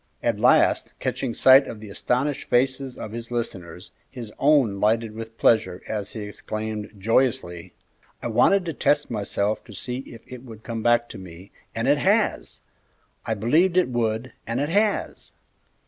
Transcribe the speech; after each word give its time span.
At 0.23 0.39
last, 0.39 0.95
catching 0.97 1.31
sight 1.31 1.67
of 1.67 1.79
the 1.79 1.91
astonished 1.91 2.49
faces 2.49 2.97
of 2.97 3.11
his 3.11 3.29
listeners, 3.29 3.91
his 4.09 4.33
own 4.39 4.79
lighted 4.79 5.13
with 5.13 5.37
pleasure, 5.37 5.83
as 5.87 6.13
he 6.13 6.21
exclaimed, 6.21 6.89
joyously, 6.97 7.75
"I 8.19 8.29
wanted 8.29 8.65
to 8.65 8.73
test 8.73 9.11
myself 9.11 9.61
and 9.67 9.77
see 9.77 9.99
if 10.07 10.21
it 10.25 10.41
would 10.43 10.63
come 10.63 10.81
back 10.81 11.07
to 11.09 11.19
me, 11.19 11.51
and 11.75 11.87
it 11.87 11.99
has! 11.99 12.61
I 13.27 13.35
believed 13.35 13.77
it 13.77 13.89
would, 13.89 14.33
and 14.47 14.59
it 14.59 14.69
has!" 14.69 15.33